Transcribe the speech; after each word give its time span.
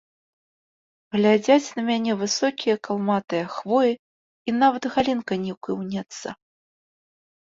Глядзяць 1.15 1.73
на 1.79 1.83
мяне 1.89 2.11
высокія 2.23 2.75
калматыя 2.89 3.45
хвоі 3.57 3.93
і 4.47 4.51
нават 4.61 4.83
галінка 4.97 5.33
не 5.47 5.53
кіўнецца. 5.69 6.27